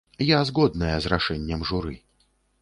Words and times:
Я 0.27 0.37
згодная 0.49 0.95
з 1.03 1.11
рашэннем 1.13 1.61
журы. 1.73 1.95